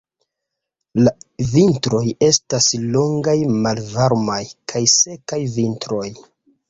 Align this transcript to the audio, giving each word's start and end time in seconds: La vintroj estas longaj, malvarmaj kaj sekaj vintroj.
La 1.07 1.11
vintroj 1.49 2.01
estas 2.27 2.69
longaj, 2.95 3.35
malvarmaj 3.67 4.41
kaj 4.73 4.83
sekaj 4.99 5.41
vintroj. 5.59 6.03